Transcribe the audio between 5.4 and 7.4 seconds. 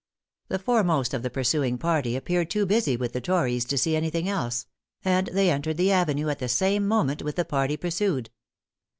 entered the avenue at the same moment with